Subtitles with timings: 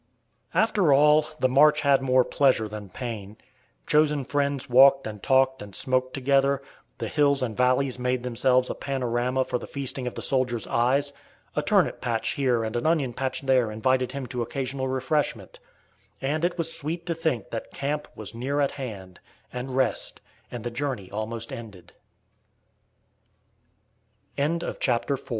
[0.55, 3.37] ]After all, the march had more pleasure than pain.
[3.85, 6.59] Chosen friends walked and talked and smoked together;
[6.97, 11.13] the hills and valleys made themselves a panorama for the feasting of the soldiers' eyes;
[11.55, 15.59] a turnip patch here and an onion patch there invited him to occasional refreshment;
[16.19, 19.19] and it was sweet to think that "camp" was near at hand,
[19.53, 20.95] and rest, and the jour